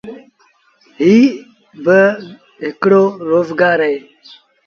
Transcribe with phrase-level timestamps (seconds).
[1.01, 1.29] ايٚ
[1.83, 1.99] با
[2.63, 3.97] هڪڙو روزگآر اهي۔